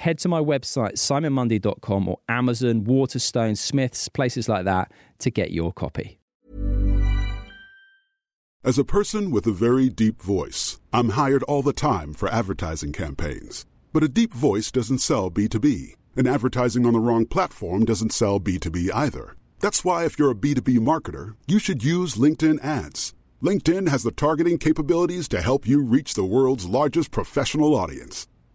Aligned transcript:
head 0.00 0.18
to 0.18 0.28
my 0.28 0.40
website, 0.40 0.94
simonmundie.com 0.94 2.08
or 2.08 2.18
Amazon, 2.28 2.84
Waterstone, 2.84 3.54
Smiths, 3.54 4.08
places 4.08 4.48
like 4.48 4.64
that 4.64 4.90
to 5.18 5.30
get 5.30 5.50
your 5.50 5.72
copy. 5.72 6.18
As 8.64 8.78
a 8.78 8.84
person 8.84 9.30
with 9.30 9.46
a 9.46 9.52
very 9.52 9.88
deep 9.88 10.20
voice, 10.20 10.80
I'm 10.92 11.10
hired 11.10 11.42
all 11.44 11.62
the 11.62 11.72
time 11.72 12.12
for 12.14 12.28
advertising 12.28 12.92
campaigns. 12.92 13.66
But 13.92 14.02
a 14.02 14.08
deep 14.08 14.32
voice 14.32 14.70
doesn't 14.70 14.98
sell 14.98 15.30
B2B, 15.30 15.96
and 16.16 16.26
advertising 16.26 16.86
on 16.86 16.94
the 16.94 17.00
wrong 17.00 17.26
platform 17.26 17.84
doesn't 17.84 18.12
sell 18.12 18.40
B2B 18.40 18.90
either. 18.94 19.36
That's 19.60 19.84
why, 19.84 20.04
if 20.04 20.18
you're 20.18 20.30
a 20.30 20.34
B2B 20.34 20.78
marketer, 20.78 21.36
you 21.46 21.58
should 21.58 21.84
use 21.84 22.14
LinkedIn 22.14 22.62
ads. 22.64 23.14
LinkedIn 23.42 23.88
has 23.88 24.02
the 24.02 24.12
targeting 24.12 24.58
capabilities 24.58 25.28
to 25.28 25.40
help 25.40 25.66
you 25.66 25.82
reach 25.82 26.14
the 26.14 26.24
world's 26.24 26.66
largest 26.66 27.10
professional 27.10 27.74
audience. 27.74 28.28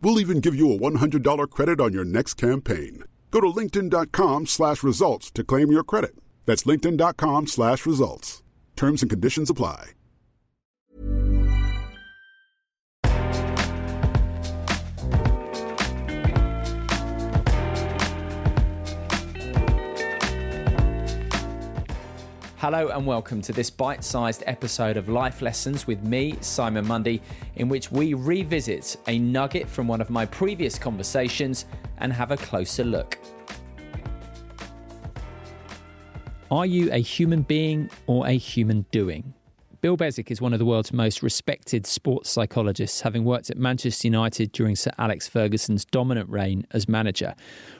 We'll 0.00 0.20
even 0.20 0.40
give 0.40 0.54
you 0.54 0.72
a 0.72 0.78
$100 0.78 1.50
credit 1.50 1.80
on 1.80 1.92
your 1.92 2.04
next 2.04 2.34
campaign. 2.34 3.04
Go 3.30 3.40
to 3.40 3.48
linkedin.com 3.48 4.46
slash 4.46 4.82
results 4.82 5.30
to 5.32 5.44
claim 5.44 5.70
your 5.70 5.84
credit. 5.84 6.14
That's 6.46 6.64
linkedin.com 6.64 7.46
slash 7.46 7.84
results. 7.84 8.42
Terms 8.76 9.02
and 9.02 9.10
conditions 9.10 9.50
apply. 9.50 9.97
Hello 22.70 22.88
and 22.88 23.06
welcome 23.06 23.40
to 23.40 23.52
this 23.54 23.70
bite 23.70 24.04
sized 24.04 24.42
episode 24.44 24.98
of 24.98 25.08
Life 25.08 25.40
Lessons 25.40 25.86
with 25.86 26.02
me, 26.02 26.36
Simon 26.42 26.84
Mundie, 26.84 27.22
in 27.56 27.66
which 27.66 27.90
we 27.90 28.12
revisit 28.12 28.94
a 29.06 29.18
nugget 29.18 29.66
from 29.66 29.88
one 29.88 30.02
of 30.02 30.10
my 30.10 30.26
previous 30.26 30.78
conversations 30.78 31.64
and 31.96 32.12
have 32.12 32.30
a 32.30 32.36
closer 32.36 32.84
look. 32.84 33.16
Are 36.50 36.66
you 36.66 36.92
a 36.92 36.98
human 36.98 37.40
being 37.40 37.88
or 38.06 38.26
a 38.26 38.32
human 38.32 38.84
doing? 38.90 39.32
Bill 39.80 39.96
Beswick 39.96 40.32
is 40.32 40.40
one 40.40 40.52
of 40.52 40.58
the 40.58 40.64
world's 40.64 40.92
most 40.92 41.22
respected 41.22 41.86
sports 41.86 42.28
psychologists, 42.28 43.02
having 43.02 43.24
worked 43.24 43.48
at 43.48 43.56
Manchester 43.56 44.08
United 44.08 44.50
during 44.50 44.74
Sir 44.74 44.90
Alex 44.98 45.28
Ferguson's 45.28 45.84
dominant 45.84 46.28
reign 46.28 46.66
as 46.72 46.88
manager. 46.88 47.36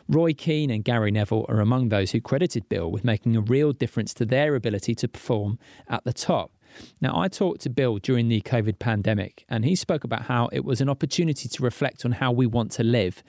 Roy 0.09 0.33
Keane 0.33 0.71
and 0.71 0.85
Gary 0.85 1.11
Neville 1.11 1.45
are 1.49 1.59
among 1.59 1.89
those 1.89 2.13
who 2.13 2.21
credited 2.21 2.69
Bill 2.69 2.89
with 2.89 3.03
making 3.03 3.35
a 3.35 3.41
real 3.41 3.73
difference 3.73 4.15
to 4.15 4.25
their 4.25 4.55
ability 4.55 4.95
to 4.95 5.09
perform 5.09 5.59
at 5.89 6.05
the 6.05 6.13
top. 6.13 6.53
Now, 7.01 7.19
I 7.19 7.27
talked 7.27 7.63
to 7.63 7.71
Bill 7.71 7.99
during 7.99 8.29
the 8.29 8.43
COVID 8.43 8.79
pandemic, 8.79 9.45
and 9.49 9.65
he 9.65 9.75
spoke 9.75 10.05
about 10.05 10.23
how 10.23 10.49
it 10.53 10.65
was 10.65 10.81
an 10.81 10.89
opportunity 10.89 11.49
to 11.49 11.63
reflect 11.65 12.05
on 12.05 12.13
how 12.13 12.31
we 12.31 12.47
want 12.47 12.71
to 12.73 12.85
live. 12.85 13.25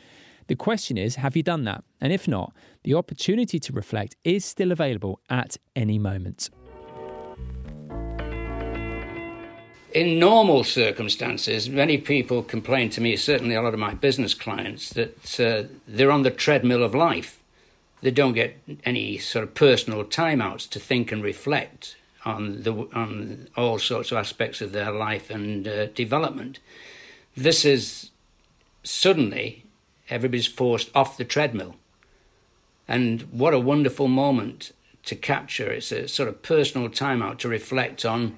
The 0.45 0.55
question 0.55 0.95
is, 0.95 1.15
have 1.15 1.35
you 1.35 1.41
done 1.41 1.63
that? 1.63 1.83
And 1.99 2.13
if 2.13 2.27
not, 2.27 2.53
the 2.83 2.93
opportunity 2.93 3.57
to 3.61 3.73
reflect 3.73 4.15
is 4.23 4.45
still 4.45 4.71
available 4.71 5.21
at 5.27 5.57
any 5.75 5.97
moment. 5.97 6.51
In 9.93 10.19
normal 10.19 10.63
circumstances, 10.63 11.69
many 11.69 11.97
people 11.97 12.43
complain 12.43 12.89
to 12.91 13.01
me, 13.01 13.15
certainly 13.15 13.55
a 13.55 13.61
lot 13.61 13.73
of 13.73 13.79
my 13.79 13.93
business 13.93 14.33
clients, 14.33 14.89
that 14.91 15.39
uh, 15.39 15.67
they're 15.87 16.11
on 16.11 16.23
the 16.23 16.31
treadmill 16.31 16.83
of 16.83 16.93
life. 16.93 17.39
They 18.01 18.11
don't 18.11 18.33
get 18.33 18.57
any 18.85 19.17
sort 19.17 19.43
of 19.43 19.55
personal 19.55 20.03
timeouts 20.03 20.69
to 20.69 20.79
think 20.79 21.11
and 21.11 21.23
reflect 21.23 21.95
on 22.25 22.63
the 22.63 22.73
on 22.93 23.47
all 23.57 23.79
sorts 23.79 24.11
of 24.11 24.17
aspects 24.17 24.61
of 24.61 24.71
their 24.71 24.91
life 24.91 25.29
and 25.29 25.67
uh, 25.67 25.87
development. 25.87 26.59
This 27.35 27.65
is 27.65 28.11
suddenly 28.83 29.65
everybody's 30.09 30.47
forced 30.47 30.89
off 30.95 31.17
the 31.17 31.25
treadmill, 31.25 31.75
and 32.87 33.21
what 33.31 33.53
a 33.53 33.59
wonderful 33.59 34.07
moment 34.07 34.71
to 35.05 35.15
capture! 35.15 35.71
It's 35.71 35.91
a 35.91 36.07
sort 36.07 36.29
of 36.29 36.41
personal 36.41 36.89
timeout 36.89 37.39
to 37.39 37.49
reflect 37.49 38.05
on 38.05 38.37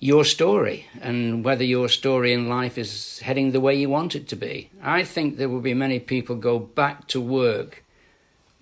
your 0.00 0.24
story 0.24 0.86
and 1.00 1.44
whether 1.44 1.64
your 1.64 1.88
story 1.88 2.32
in 2.32 2.48
life 2.48 2.78
is 2.78 3.18
heading 3.20 3.50
the 3.50 3.60
way 3.60 3.74
you 3.74 3.88
want 3.88 4.14
it 4.14 4.28
to 4.28 4.36
be. 4.36 4.70
I 4.82 5.02
think 5.02 5.36
there 5.36 5.48
will 5.48 5.60
be 5.60 5.74
many 5.74 5.98
people 5.98 6.36
go 6.36 6.58
back 6.58 7.08
to 7.08 7.20
work 7.20 7.84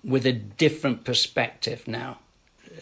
with 0.03 0.25
a 0.25 0.31
different 0.31 1.03
perspective 1.03 1.87
now. 1.87 2.19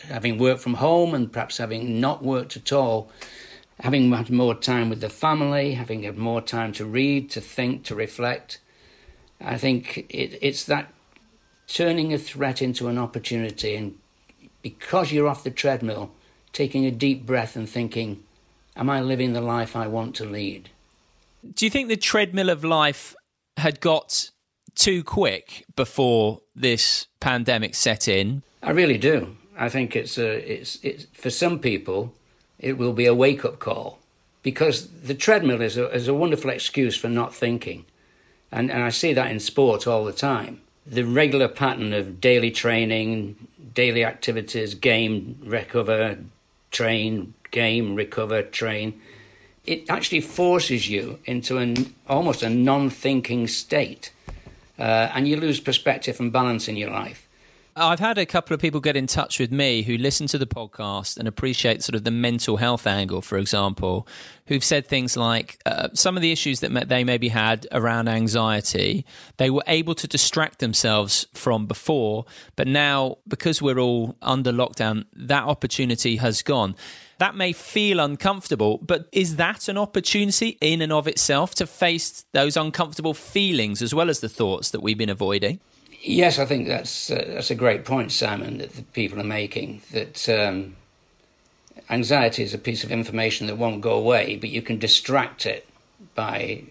Having 0.04 0.38
worked 0.38 0.62
from 0.62 0.76
home 0.76 1.14
and 1.14 1.32
perhaps 1.32 1.58
having 1.58 2.00
not 2.00 2.24
worked 2.24 2.56
at 2.56 2.72
all, 2.72 3.10
having 3.82 4.12
had 4.12 4.30
more 4.30 4.56
time 4.56 4.90
with 4.90 5.02
the 5.02 5.10
family, 5.10 5.74
having 5.74 6.04
had 6.04 6.18
more 6.18 6.42
time 6.42 6.72
to 6.74 6.86
read, 6.86 7.30
to 7.32 7.42
think, 7.42 7.84
to 7.86 7.96
reflect. 7.96 8.60
I 9.42 9.58
think 9.58 10.06
it, 10.10 10.38
it's 10.42 10.64
that 10.66 10.94
turning 11.68 12.14
a 12.14 12.18
threat 12.18 12.62
into 12.62 12.88
an 12.88 12.98
opportunity 12.98 13.76
and 13.76 13.98
because 14.62 15.12
you're 15.12 15.28
off 15.28 15.44
the 15.44 15.52
treadmill, 15.52 16.12
taking 16.54 16.86
a 16.86 16.92
deep 16.92 17.26
breath 17.26 17.56
and 17.56 17.70
thinking, 17.70 18.24
Am 18.76 18.90
I 18.90 19.02
living 19.02 19.34
the 19.34 19.42
life 19.42 19.76
I 19.76 19.88
want 19.88 20.16
to 20.18 20.26
lead? 20.26 20.70
Do 21.54 21.66
you 21.66 21.70
think 21.70 21.88
the 21.88 21.98
treadmill 21.98 22.50
of 22.50 22.64
life 22.64 23.16
had 23.58 23.80
got 23.80 24.32
too 24.76 25.04
quick 25.04 25.66
before 25.76 26.42
this 26.56 27.08
pandemic 27.20 27.76
set 27.76 28.08
in? 28.08 28.44
I 28.62 28.72
really 28.72 28.98
do. 28.98 29.38
I 29.58 29.70
think 29.70 29.96
it's 29.96 30.18
a, 30.18 30.52
it's, 30.52 30.80
it's 30.84 31.06
for 31.14 31.30
some 31.30 31.60
people, 31.60 32.14
it 32.60 32.78
will 32.78 32.94
be 32.94 33.06
a 33.06 33.14
wake 33.14 33.46
up 33.46 33.60
call 33.60 34.00
because 34.44 34.88
the 34.90 35.16
treadmill 35.16 35.62
is 35.62 35.78
a, 35.78 35.90
is 35.92 36.08
a 36.08 36.14
wonderful 36.14 36.50
excuse 36.50 36.98
for 36.98 37.08
not 37.08 37.34
thinking. 37.34 37.86
And, 38.52 38.70
and 38.70 38.84
I 38.84 38.90
see 38.90 39.14
that 39.14 39.32
in 39.32 39.40
sport 39.40 39.88
all 39.88 40.04
the 40.04 40.14
time. 40.14 40.62
The 40.86 41.04
regular 41.04 41.48
pattern 41.48 41.94
of 41.94 42.20
daily 42.20 42.52
training, 42.52 43.48
daily 43.74 44.04
activities, 44.04 44.76
game, 44.76 45.40
recover, 45.44 46.18
train, 46.72 47.34
game, 47.56 47.96
recover, 47.96 48.44
train, 48.44 49.02
it 49.66 49.90
actually 49.90 50.22
forces 50.22 50.90
you 50.90 51.18
into 51.26 51.58
an 51.58 51.96
almost 52.08 52.44
a 52.44 52.50
non-thinking 52.50 53.48
state, 53.48 54.12
uh, 54.78 55.10
and 55.14 55.28
you 55.28 55.38
lose 55.38 55.60
perspective 55.60 56.20
and 56.20 56.32
balance 56.32 56.68
in 56.68 56.76
your 56.78 56.92
life. 56.92 57.25
I've 57.78 58.00
had 58.00 58.18
a 58.18 58.26
couple 58.26 58.54
of 58.54 58.62
people 58.62 58.80
get 58.80 58.96
in 58.96 59.06
touch 59.06 59.38
with 59.38 59.52
me 59.52 59.82
who 59.82 59.98
listen 59.98 60.28
to 60.28 60.38
the 60.38 60.46
podcast 60.46 61.18
and 61.18 61.28
appreciate 61.28 61.84
sort 61.84 61.96
of 61.96 62.06
the 62.06 62.12
mental 62.12 62.56
health 62.56 62.88
angle, 62.88 63.22
for 63.22 63.38
example, 63.38 64.08
who've 64.48 64.64
said 64.64 64.88
things 64.88 65.18
like 65.18 65.60
uh, 65.66 65.90
some 65.92 66.16
of 66.16 66.22
the 66.22 66.32
issues 66.32 66.62
that 66.62 66.88
they 66.88 67.04
maybe 67.04 67.28
had 67.28 67.68
around 67.74 68.08
anxiety, 68.08 69.06
they 69.36 69.50
were 69.50 69.64
able 69.68 69.94
to 69.96 70.08
distract 70.08 70.60
themselves 70.60 71.28
from 71.34 71.66
before, 71.66 72.24
but 72.56 72.66
now 72.66 73.18
because 73.28 73.62
we're 73.62 73.80
all 73.80 74.16
under 74.22 74.54
lockdown, 74.54 75.04
that 75.14 75.44
opportunity 75.44 76.16
has 76.16 76.42
gone. 76.44 76.78
That 77.18 77.36
may 77.36 77.52
feel 77.52 78.00
uncomfortable, 78.00 78.78
but 78.78 79.10
is 79.12 79.36
that 79.36 79.68
an 79.68 79.78
opportunity 79.78 80.58
in 80.62 80.82
and 80.82 80.94
of 80.94 81.10
itself 81.10 81.54
to 81.56 81.68
face 81.68 82.24
those 82.32 82.56
uncomfortable 82.56 83.14
feelings 83.14 83.82
as 83.82 83.94
well 83.94 84.10
as 84.10 84.22
the 84.22 84.30
thoughts 84.30 84.72
that 84.72 84.80
we've 84.80 84.98
been 84.98 85.10
avoiding? 85.10 85.60
Yes, 86.02 86.40
I 86.40 86.46
think 86.46 86.68
that's 86.68 87.10
uh, 87.10 87.24
that's 87.28 87.52
a 87.52 87.56
great 87.56 87.86
point, 87.86 88.12
Simon, 88.12 88.60
that 88.60 88.74
the 88.74 88.84
people 88.84 89.20
are 89.20 89.24
making. 89.24 89.82
That 89.92 90.30
um, 90.30 90.76
anxiety 91.90 92.44
is 92.44 92.54
a 92.54 92.60
piece 92.60 92.84
of 92.84 92.92
information 92.92 93.48
that 93.48 93.58
won't 93.58 93.82
go 93.82 93.94
away, 93.94 94.36
but 94.36 94.50
you 94.50 94.62
can 94.62 94.80
distract 94.80 95.46
it 95.46 95.68
by 96.14 96.64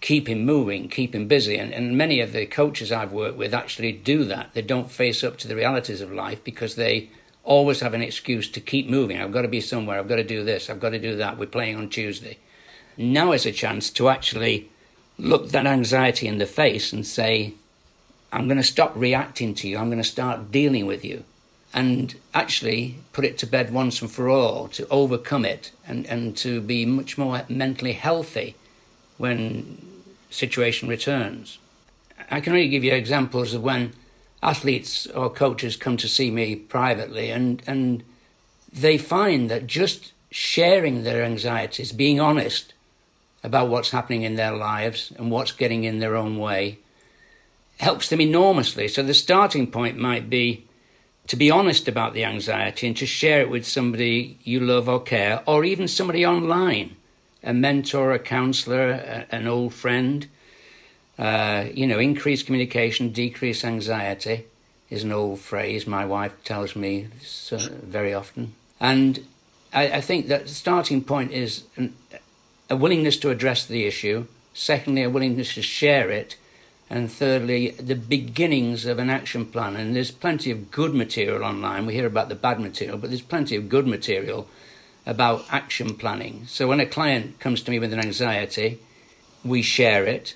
keeping 0.00 0.44
moving, 0.44 0.88
keeping 0.88 1.26
busy. 1.26 1.56
And, 1.56 1.72
and 1.72 1.96
many 1.96 2.20
of 2.20 2.32
the 2.32 2.44
coaches 2.44 2.92
I've 2.92 3.12
worked 3.12 3.38
with 3.38 3.54
actually 3.54 3.92
do 3.92 4.24
that. 4.24 4.52
They 4.52 4.62
don't 4.62 4.90
face 4.90 5.24
up 5.24 5.38
to 5.38 5.48
the 5.48 5.56
realities 5.56 6.02
of 6.02 6.12
life 6.12 6.44
because 6.44 6.74
they 6.74 7.08
always 7.42 7.80
have 7.80 7.94
an 7.94 8.02
excuse 8.02 8.50
to 8.50 8.60
keep 8.60 8.88
moving. 8.88 9.18
I've 9.18 9.32
got 9.32 9.42
to 9.42 9.48
be 9.48 9.62
somewhere. 9.62 9.98
I've 9.98 10.08
got 10.08 10.16
to 10.16 10.24
do 10.24 10.44
this. 10.44 10.68
I've 10.68 10.80
got 10.80 10.90
to 10.90 10.98
do 10.98 11.16
that. 11.16 11.38
We're 11.38 11.46
playing 11.46 11.76
on 11.76 11.88
Tuesday. 11.88 12.38
Now 12.98 13.32
is 13.32 13.46
a 13.46 13.52
chance 13.52 13.90
to 13.90 14.08
actually 14.10 14.70
look 15.18 15.50
that 15.50 15.66
anxiety 15.66 16.26
in 16.26 16.38
the 16.38 16.46
face 16.46 16.92
and 16.92 17.06
say, 17.06 17.54
I'm 18.34 18.48
going 18.48 18.58
to 18.58 18.64
stop 18.64 18.92
reacting 18.96 19.54
to 19.54 19.68
you. 19.68 19.78
I'm 19.78 19.88
going 19.88 20.02
to 20.02 20.04
start 20.04 20.50
dealing 20.50 20.86
with 20.86 21.04
you. 21.04 21.22
And 21.72 22.14
actually 22.34 22.96
put 23.12 23.24
it 23.24 23.38
to 23.38 23.46
bed 23.46 23.72
once 23.72 24.02
and 24.02 24.10
for 24.10 24.28
all 24.28 24.68
to 24.68 24.86
overcome 24.88 25.44
it 25.44 25.70
and, 25.86 26.04
and 26.06 26.36
to 26.38 26.60
be 26.60 26.84
much 26.84 27.16
more 27.16 27.42
mentally 27.48 27.92
healthy 27.92 28.56
when 29.18 29.84
situation 30.30 30.88
returns. 30.88 31.58
I 32.30 32.40
can 32.40 32.52
only 32.52 32.68
give 32.68 32.84
you 32.84 32.92
examples 32.92 33.54
of 33.54 33.62
when 33.62 33.92
athletes 34.42 35.06
or 35.08 35.30
coaches 35.30 35.76
come 35.76 35.96
to 35.96 36.08
see 36.08 36.30
me 36.30 36.54
privately 36.56 37.30
and, 37.30 37.62
and 37.66 38.04
they 38.72 38.98
find 38.98 39.50
that 39.50 39.66
just 39.66 40.12
sharing 40.30 41.02
their 41.02 41.24
anxieties, 41.24 41.92
being 41.92 42.20
honest 42.20 42.74
about 43.42 43.68
what's 43.68 43.90
happening 43.90 44.22
in 44.22 44.36
their 44.36 44.54
lives 44.54 45.12
and 45.16 45.30
what's 45.30 45.52
getting 45.52 45.84
in 45.84 45.98
their 45.98 46.16
own 46.16 46.38
way, 46.38 46.78
helps 47.78 48.08
them 48.08 48.20
enormously. 48.20 48.88
So 48.88 49.02
the 49.02 49.14
starting 49.14 49.66
point 49.66 49.98
might 49.98 50.30
be 50.30 50.66
to 51.26 51.36
be 51.36 51.50
honest 51.50 51.88
about 51.88 52.12
the 52.12 52.24
anxiety 52.24 52.86
and 52.86 52.96
to 52.96 53.06
share 53.06 53.40
it 53.40 53.48
with 53.48 53.66
somebody 53.66 54.38
you 54.44 54.60
love 54.60 54.88
or 54.88 55.00
care, 55.00 55.42
or 55.46 55.64
even 55.64 55.88
somebody 55.88 56.26
online, 56.26 56.96
a 57.42 57.54
mentor, 57.54 58.12
a 58.12 58.18
counselor, 58.18 59.26
an 59.30 59.46
old 59.46 59.72
friend. 59.72 60.26
Uh, 61.18 61.66
you 61.72 61.86
know, 61.86 61.98
increase 61.98 62.42
communication, 62.42 63.10
decrease 63.10 63.64
anxiety 63.64 64.44
is 64.90 65.04
an 65.04 65.12
old 65.12 65.40
phrase 65.40 65.86
my 65.86 66.04
wife 66.04 66.32
tells 66.44 66.76
me 66.76 67.08
so, 67.22 67.56
very 67.56 68.12
often. 68.12 68.54
And 68.80 69.24
I, 69.72 69.92
I, 69.92 70.00
think 70.00 70.28
that 70.28 70.44
the 70.44 70.48
starting 70.48 71.02
point 71.02 71.32
is 71.32 71.64
an, 71.76 71.94
a 72.68 72.76
willingness 72.76 73.16
to 73.18 73.30
address 73.30 73.64
the 73.64 73.86
issue, 73.86 74.26
secondly, 74.52 75.02
a 75.02 75.10
willingness 75.10 75.54
to 75.54 75.62
share 75.62 76.10
it, 76.10 76.36
and 76.90 77.10
thirdly, 77.10 77.70
the 77.70 77.94
beginnings 77.94 78.84
of 78.84 78.98
an 78.98 79.10
action 79.10 79.46
plan. 79.46 79.76
And 79.76 79.96
there's 79.96 80.10
plenty 80.10 80.50
of 80.50 80.70
good 80.70 80.94
material 80.94 81.44
online. 81.44 81.86
We 81.86 81.94
hear 81.94 82.06
about 82.06 82.28
the 82.28 82.34
bad 82.34 82.60
material, 82.60 82.98
but 82.98 83.10
there's 83.10 83.22
plenty 83.22 83.56
of 83.56 83.68
good 83.68 83.86
material 83.86 84.48
about 85.06 85.44
action 85.50 85.94
planning. 85.94 86.44
So 86.46 86.68
when 86.68 86.80
a 86.80 86.86
client 86.86 87.40
comes 87.40 87.62
to 87.62 87.70
me 87.70 87.78
with 87.78 87.92
an 87.92 88.00
anxiety, 88.00 88.80
we 89.44 89.62
share 89.62 90.04
it, 90.04 90.34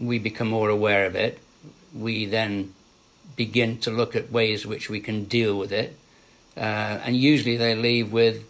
we 0.00 0.18
become 0.18 0.48
more 0.48 0.68
aware 0.68 1.06
of 1.06 1.14
it, 1.16 1.38
we 1.94 2.26
then 2.26 2.74
begin 3.34 3.78
to 3.78 3.90
look 3.90 4.14
at 4.16 4.32
ways 4.32 4.66
which 4.66 4.88
we 4.88 5.00
can 5.00 5.24
deal 5.24 5.58
with 5.58 5.72
it. 5.72 5.96
Uh, 6.56 7.00
and 7.04 7.16
usually 7.16 7.56
they 7.56 7.74
leave 7.74 8.12
with 8.12 8.44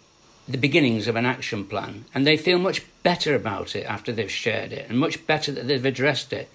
the 0.47 0.57
beginnings 0.57 1.07
of 1.07 1.15
an 1.15 1.25
action 1.25 1.65
plan. 1.65 2.05
And 2.13 2.25
they 2.25 2.37
feel 2.37 2.57
much 2.57 2.83
better 3.03 3.35
about 3.35 3.75
it 3.75 3.83
after 3.83 4.11
they've 4.11 4.31
shared 4.31 4.71
it 4.71 4.89
and 4.89 4.99
much 4.99 5.25
better 5.27 5.51
that 5.51 5.67
they've 5.67 5.85
addressed 5.85 6.31
it. 6.31 6.49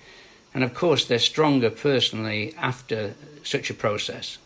And 0.55 0.65
of 0.65 0.75
course, 0.75 1.05
they're 1.05 1.19
stronger 1.19 1.71
personally 1.71 2.55
after 2.59 3.15
such 3.43 3.71
a 3.71 3.75
process. 3.75 4.39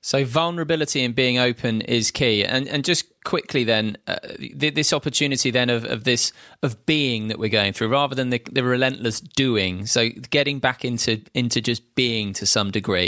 So 0.00 0.24
vulnerability 0.24 1.04
and 1.04 1.14
being 1.14 1.38
open 1.38 1.80
is 1.82 2.10
key. 2.10 2.44
And 2.44 2.68
and 2.68 2.84
just 2.84 3.06
quickly 3.24 3.64
then, 3.64 3.98
uh, 4.06 4.16
th- 4.58 4.74
this 4.74 4.92
opportunity 4.92 5.50
then 5.50 5.70
of, 5.70 5.84
of 5.84 6.04
this 6.04 6.32
of 6.62 6.86
being 6.86 7.28
that 7.28 7.38
we're 7.38 7.48
going 7.48 7.72
through, 7.72 7.88
rather 7.88 8.14
than 8.14 8.30
the, 8.30 8.40
the 8.50 8.62
relentless 8.62 9.20
doing. 9.20 9.86
So 9.86 10.08
getting 10.30 10.60
back 10.60 10.84
into 10.84 11.20
into 11.34 11.60
just 11.60 11.94
being 11.96 12.32
to 12.34 12.46
some 12.46 12.70
degree 12.70 13.06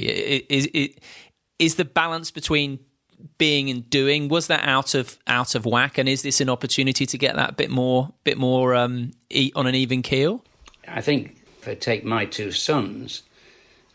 is 0.50 0.68
it, 0.74 1.00
is 1.60 1.76
the 1.76 1.84
balance 1.84 2.32
between 2.32 2.80
being 3.38 3.70
and 3.70 3.88
doing 3.88 4.28
was 4.28 4.46
that 4.48 4.64
out 4.64 4.94
of 4.94 5.18
out 5.26 5.54
of 5.54 5.66
whack 5.66 5.98
and 5.98 6.08
is 6.08 6.22
this 6.22 6.40
an 6.40 6.48
opportunity 6.48 7.06
to 7.06 7.18
get 7.18 7.36
that 7.36 7.56
bit 7.56 7.70
more 7.70 8.12
bit 8.24 8.38
more 8.38 8.74
um, 8.74 9.10
on 9.54 9.66
an 9.66 9.74
even 9.74 10.00
keel 10.00 10.42
i 10.88 11.02
think 11.02 11.36
if 11.60 11.68
i 11.68 11.74
take 11.74 12.04
my 12.04 12.24
two 12.24 12.50
sons 12.50 13.22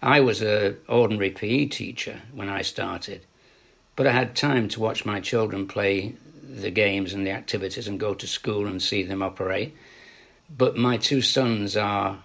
I 0.06 0.20
was 0.20 0.44
an 0.44 0.78
ordinary 0.88 1.32
PE 1.32 1.66
teacher 1.66 2.22
when 2.32 2.48
I 2.48 2.62
started, 2.62 3.26
but 3.96 4.06
I 4.06 4.12
had 4.12 4.36
time 4.36 4.68
to 4.70 4.80
watch 4.80 5.04
my 5.04 5.20
children 5.20 5.68
play 5.68 6.14
the 6.48 6.70
games 6.70 7.12
and 7.12 7.26
the 7.26 7.32
activities 7.32 7.88
and 7.88 8.00
go 8.00 8.14
to 8.14 8.28
school 8.28 8.68
and 8.68 8.80
see 8.80 9.02
them 9.02 9.24
operate. 9.24 9.76
But 10.56 10.78
my 10.78 10.98
two 10.98 11.22
sons 11.22 11.76
are 11.76 12.20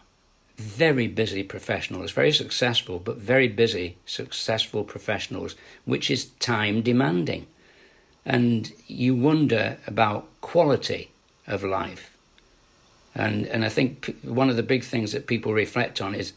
very 0.58 1.06
busy 1.06 1.43
professionals, 1.43 2.12
very 2.12 2.32
successful, 2.32 2.98
but 2.98 3.16
very 3.16 3.48
busy, 3.48 3.96
successful 4.04 4.84
professionals, 4.84 5.56
which 5.86 6.10
is 6.10 6.26
time 6.38 6.82
demanding. 6.82 7.46
And 8.26 8.70
you 8.86 9.14
wonder 9.14 9.78
about 9.86 10.28
quality 10.43 11.12
of 11.46 11.64
life. 11.64 12.14
And, 13.14 13.46
and 13.46 13.64
I 13.64 13.68
think 13.68 14.16
one 14.22 14.50
of 14.50 14.56
the 14.56 14.62
big 14.62 14.84
things 14.84 15.12
that 15.12 15.26
people 15.26 15.52
reflect 15.52 16.00
on 16.00 16.14
is 16.14 16.32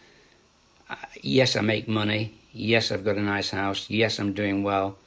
uh, 0.90 0.96
yes, 1.22 1.56
I 1.56 1.62
make 1.62 1.88
money. 1.88 2.34
Yes, 2.52 2.92
I've 2.92 3.06
got 3.06 3.18
a 3.18 3.22
nice 3.22 3.52
house. 3.52 3.90
Yes, 3.90 4.20
I'm 4.20 4.34
doing 4.34 4.64
well. 4.64 4.98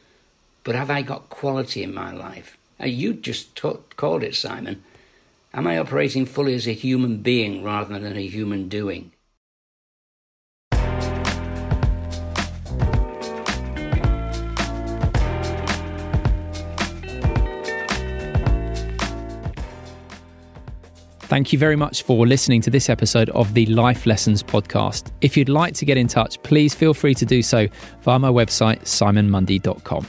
But 0.65 0.75
have 0.75 0.91
I 0.91 1.03
got 1.03 1.29
quality 1.29 1.83
in 1.83 1.95
my 1.95 2.13
life? 2.13 2.57
Uh, 2.81 2.87
you 2.87 3.15
just 3.15 3.61
called 3.97 4.23
it, 4.23 4.35
Simon. 4.35 4.83
Am 5.55 5.67
I 5.67 5.79
operating 5.79 6.27
fully 6.27 6.55
as 6.55 6.67
a 6.67 6.73
human 6.73 7.19
being 7.19 7.63
rather 7.63 7.99
than 7.99 8.17
a 8.17 8.27
human 8.27 8.69
doing? 8.69 9.13
Thank 21.27 21.53
you 21.53 21.59
very 21.59 21.75
much 21.75 22.05
for 22.05 22.25
listening 22.25 22.61
to 22.63 22.71
this 22.71 22.89
episode 22.89 23.31
of 23.31 23.53
the 23.53 23.67
Life 23.67 24.07
Lessons 24.07 24.45
podcast. 24.45 25.11
If 25.23 25.37
you'd 25.37 25.49
like 25.49 25.75
to 25.75 25.85
get 25.85 25.97
in 25.97 26.07
touch, 26.07 26.41
please 26.45 26.73
feel 26.73 26.95
free 26.95 27.15
to 27.15 27.27
do 27.27 27.43
so 27.43 27.67
via 28.03 28.21
my 28.21 28.31
website, 28.31 28.83
simonmundie.com. 28.83 30.07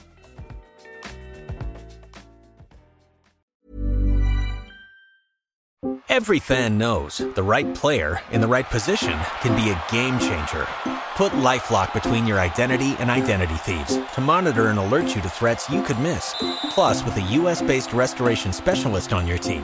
Every 6.07 6.37
fan 6.39 6.77
knows 6.77 7.17
the 7.17 7.43
right 7.43 7.73
player 7.73 8.21
in 8.31 8.41
the 8.41 8.47
right 8.47 8.69
position 8.69 9.17
can 9.41 9.55
be 9.55 9.71
a 9.71 9.83
game 9.91 10.19
changer. 10.19 10.67
Put 11.15 11.31
Lifelock 11.33 11.93
between 11.93 12.27
your 12.27 12.39
identity 12.39 12.95
and 12.99 13.09
identity 13.09 13.55
thieves 13.55 13.99
to 14.13 14.21
monitor 14.21 14.67
and 14.67 14.77
alert 14.77 15.15
you 15.15 15.21
to 15.21 15.29
threats 15.29 15.67
you 15.67 15.81
could 15.81 15.99
miss. 15.99 16.35
Plus, 16.69 17.03
with 17.03 17.17
a 17.17 17.33
US 17.41 17.63
based 17.63 17.91
restoration 17.91 18.53
specialist 18.53 19.13
on 19.13 19.25
your 19.25 19.39
team, 19.39 19.63